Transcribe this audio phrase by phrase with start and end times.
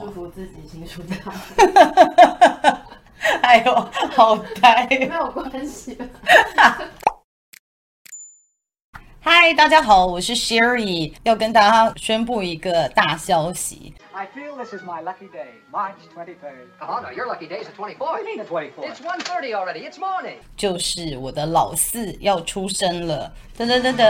[0.00, 1.32] 祝福自己新书这样。
[3.42, 3.72] 哎呦，
[4.10, 5.96] 好呆，没有关系。
[9.20, 13.94] 嗨，大家好，我是 Sherry，要跟大家宣布一个大消息。
[14.12, 16.66] I feel this is my lucky day, March 23rd.
[16.80, 17.98] Oh, no, your lucky day is the 24th.
[17.98, 18.90] What do you mean the 24th?
[18.90, 19.88] It's 1.30 already.
[19.88, 20.38] It's morning.
[20.56, 24.04] 就是我的老四要出生了，噔噔噔噔。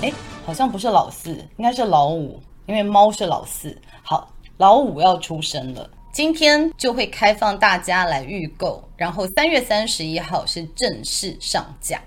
[0.00, 0.10] 哎，
[0.46, 3.78] 好像不是老四，应该是老五，因为猫是老四。
[4.02, 12.02] 好，老五要出生了，今天就会开放大家来预购，然后三月三十一号是正式上架。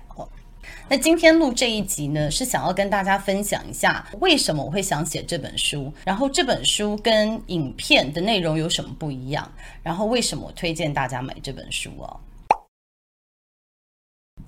[0.88, 9.48] 那今天录这一集呢，是想要跟大家分享一下为什么我会想写这本书，然后这本书跟影片的内容有什么不一样，
[9.84, 12.18] 然后为什么我推荐大家买这本书哦。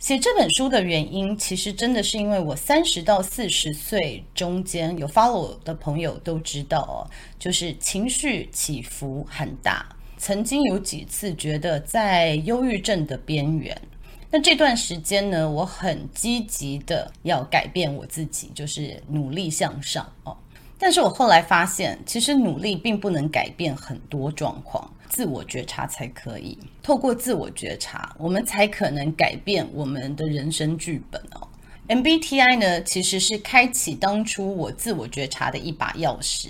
[0.02, 7.06] 写这本书的原因，其实真的是因为我三十到四十岁中间有 follow 的朋友都知道哦，
[7.38, 9.87] 就是情绪起伏很大，
[10.19, 13.80] 曾经有几次觉得在忧郁症的边缘。
[14.28, 20.36] 那这段时间呢，我很积极的要改变我自己，就是努力向上哦。
[20.80, 26.56] 但是我后来发现，其实努力并不能改变很多状况，自我觉察才可以。
[26.82, 31.46] 透过自我觉察，我们才可能改变我们的人生剧本哦。
[31.88, 36.46] MBTI 呢，其实是开启当初我自我觉察的一把钥匙。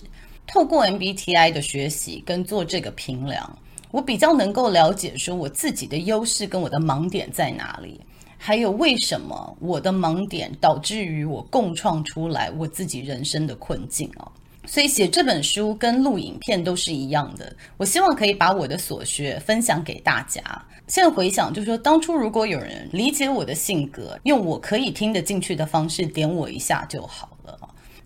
[0.46, 3.58] 透过 MBTI 的学习跟做这个评量。
[3.90, 8.00] 我比较能够了解说我自己的优势跟我的盲点在哪里，
[8.38, 14.30] 还有为什么我的盲点导致于我共创出来我自己人生的困境哦。
[14.64, 20.40] 所以写这本书跟录影片都是一样的，我希望可以把我的所学分享给大家。
[20.86, 27.31] 现在回想，就是说当初如果有人理解我的性格，用我可以听得进去的方式点我一下就好。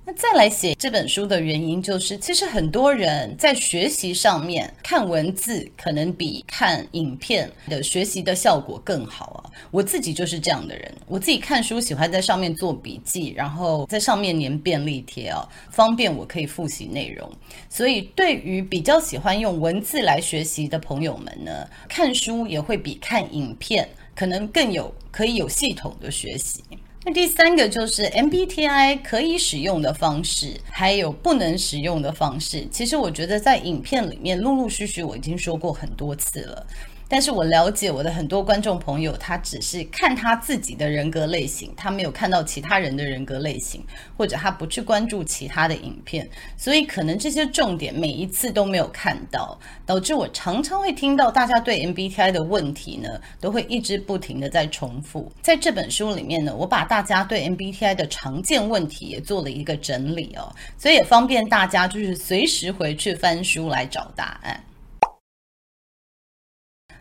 [0.09, 9.51] 那再来写这本书的原因，就是其实很多人在学习上面看文字，可能比看影片的学习的效果更好啊。
[9.73, 17.29] 我自己就是这样的人，我自己看书喜欢在上面做笔记，然后在上面粘便利贴啊，方便我可以复习内容。
[17.69, 26.63] 所以对于比较喜欢用文字来学习的朋友们呢，看书也会比看影片可能更有可以有系统的学习。
[27.09, 32.67] 那第三个就是 MBTI 可以使用的方式，还有不能使用的方式。
[32.69, 36.67] 其实我觉得在影片里面陆陆续续我已经说过很多次了。
[37.09, 43.85] 但是我了解我的很多观众朋友，他只是看他自己的人格类型，他没有看到其他人的人格类型，
[44.17, 53.09] 或者他不去关注其他的影片，所以可能这些重点每一次都没有看到，导致我常常会听到大家对 MBTI 的问题呢，
[53.41, 55.31] 都会一直不停的在重复。
[55.41, 64.61] 在这本书里面呢，我把大家对 MBTI 的常见问题也做了一个整理哦，所以也方便大家就是随时回去翻书来找答案。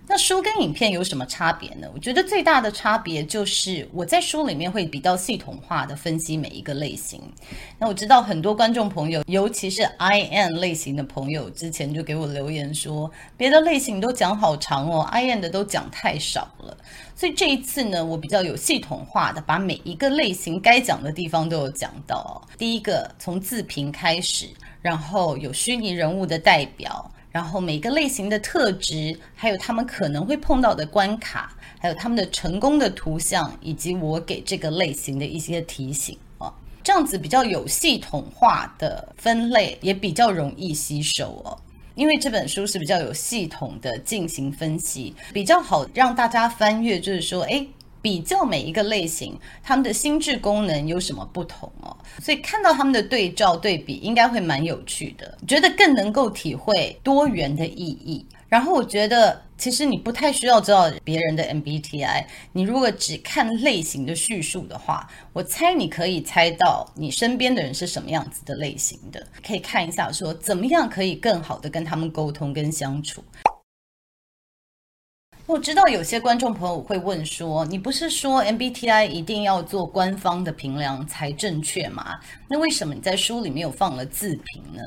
[0.08, 1.90] 那书跟影片有什么差别呢？
[1.94, 7.20] 我觉得最大的差别就是我在书里面会比较系统化的分析每一个类型。
[7.80, 16.78] 那我知道很多观众朋友，尤其是 IN 类型的朋友，之前就给我留言说，别的类型都讲好长哦，IN 的都讲太少了。
[17.16, 22.42] 所以这一次呢，我比较有系统化的把每一个类型该讲的地方都有讲到。
[22.60, 24.48] 第一个从自评开始，
[24.84, 27.12] 然后有虚拟人物的代表。
[27.36, 36.50] 然后每个类型的特质，还有他们可能会碰到的关卡，还有他们的成功的图像，以及我给这个类型的一些提醒啊，
[36.82, 41.60] 这样子比较有系统化的分类，也比较容易吸收哦。
[41.96, 47.68] 因为这本书是比较有系统的进行分析，比较好让大家翻阅，就是说，哎。
[48.06, 51.98] 比较每一个类型，他们的心智功能有什么不同哦？
[52.22, 58.24] 所以看到他们的对照对比，应该会蛮有趣的，觉得更能够体会多元的意义。
[58.48, 62.24] 然后我觉得，其实你不太需要知道别人的 MBTI，
[62.54, 73.24] 你如果只看类型的叙述的话，我猜你可以猜到你身边的人是什么样子的类型的，可以看一下说怎么样可以更好的跟他们沟通跟相处。
[75.48, 82.20] 我知道有些观众朋友会问说：“你不是说 MBTI 一定要做官方的评量才正确吗？
[82.48, 84.82] 那为什么你在书里面有放了自评呢？”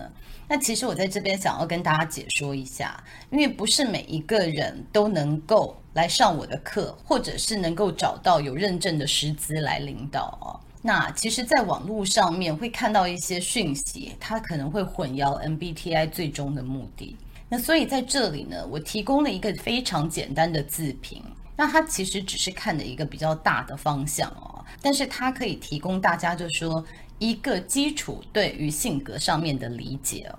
[0.51, 3.01] 那其实我在这边想要跟大家解说一下，
[3.31, 10.59] 因为不是每一个人都能够来上我的课，或者是能够找到有认证的师资来领导哦。
[10.83, 17.17] 那其实，在网络上面会看到一些讯息，它可能会混淆 MBTI 最终的目的。
[17.49, 21.23] 那所以在这里呢，我提供了一个非常简单的自评。
[21.57, 26.85] 那它其实只是看的一个比较大的方向哦，但是它可以提供大家就说
[27.19, 30.39] 一个基础对于性格上面的理解哦。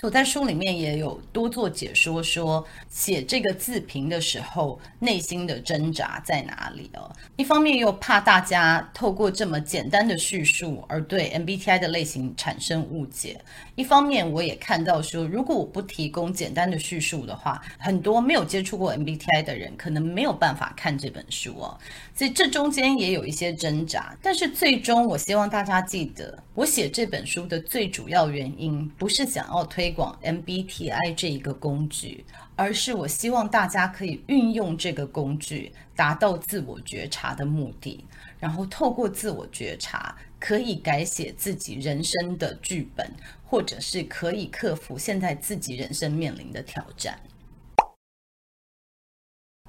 [0.00, 7.10] 我在书里面也有多做解说，说写这个自评的时候内心的挣扎在哪里哦。
[7.34, 13.40] 一方面又怕大家透过这么简单的叙述而对 MBTI 的类型产生误解，
[13.74, 21.76] 一方面我也看到说，如果我不提供简单的叙述的话，很多没有接触过 MBTI 的人可能没有办法看这本书哦。
[22.14, 29.87] 所以这中间也有一些挣扎，但是最终我希望大家记得，我写这本书的最主要原因不是想要推。
[29.88, 32.22] 推广 MBTI 这一个工具，
[32.56, 38.04] 而是我希望大家可以运用这个工具，达到自我觉察的目的，
[38.38, 43.10] 然后透过自我觉察，可以改写自己人生的剧本，
[43.46, 47.18] 或者是可以克服现在自己人生面临的挑战。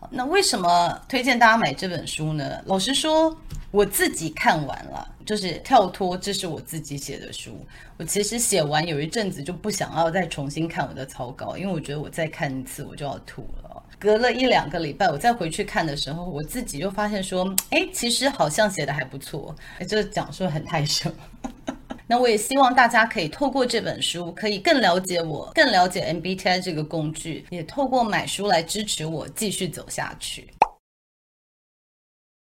[0.10, 2.62] 那为什么推荐大家买这本书呢？
[2.66, 3.34] 老实说，
[3.72, 7.64] 我自己看完了，就是跳脱，这是我自己写的书。
[7.98, 13.84] 我其实写完有一阵子就不想要再重新看我的草稿，因为我觉得我再看一次我就要吐了。
[14.00, 19.56] 隔了一两个礼拜，我再回去看的时候，我自己就发现说，哎，其实好像写的还不错。
[19.78, 21.14] 哎，这讲说很太深。
[22.08, 30.48] 那我也希望大家可以透过这本书，可以更了解我，更了解 MBTI 这个工具，也透过买书来支持我继续走下去。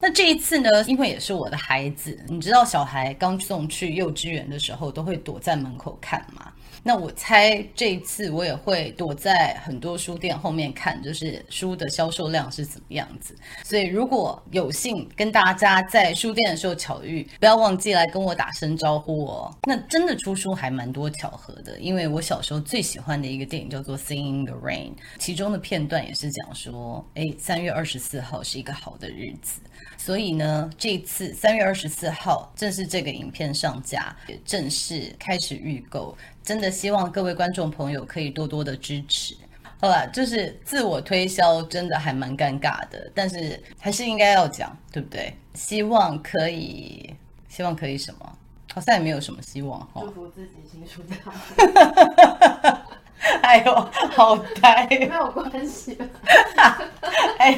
[0.01, 6.53] 那这一次呢，因为也是我的孩子，你知道，小孩刚送去幼稚园的时候，都会躲在门口看嘛。
[6.83, 13.35] 那我猜这一次我也会躲在很多书店后面看，就是书的销售量是怎么样子。
[13.63, 19.55] 所以如果有幸跟大家在书店的时候巧遇，不要忘记来跟我打声招呼哦。
[19.67, 29.61] 那真的出书还蛮多巧合的，因为我小时候最喜欢的一个电影叫做《Singing the Rain》，其中的片段也是讲说，哎，三月二十四号是一个好的日子。
[29.97, 36.17] 所以呢，这次三月二十四号正是这个影片上架，也正式开始预购。
[36.49, 39.37] 真的希望各位观众朋友可以多多的支持。
[39.79, 45.31] 好了，就是自我推销真的还蛮尴尬的，但是还是应该要讲，对不对？
[45.53, 47.13] 希望可以，
[47.49, 48.37] 希望可以什么？
[48.73, 50.01] 好像也没有什么希望哈。
[50.01, 52.79] 祝福自己新书大。
[53.43, 55.95] 哎呦，好呆，没有关系。
[57.37, 57.55] 哎，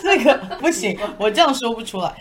[0.00, 2.14] 这个不行，我这样说不出来。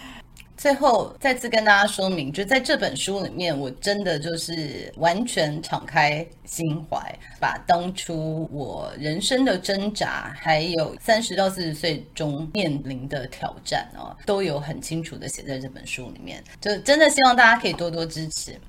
[0.66, 6.98] 最后再次跟大家说明，就在这本书里面，我真的就是完全敞开心怀，
[7.40, 16.44] 把当初我人生的挣扎，还有三十到四十岁中面临的挑战哦，都有很清楚的写在这本书里面。
[16.60, 18.60] 就真的希望大家可以多多支持。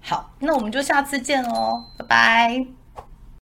[0.00, 2.83] 好，那我们就下次见喽，拜拜。